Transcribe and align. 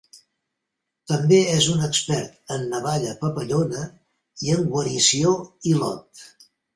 També 1.09 1.41
és 1.57 1.67
un 1.73 1.83
expert 1.87 2.55
en 2.55 2.65
navalla 2.71 3.13
papallona 3.19 3.83
i 4.47 4.55
en 4.57 4.65
guarició 4.73 5.35
hilot. 5.69 6.25